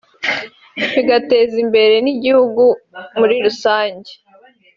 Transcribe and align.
bigateza 0.93 1.55
imbere 1.63 1.95
n’igihugu 2.03 2.63
muri 3.19 3.35
rusange 3.45 4.11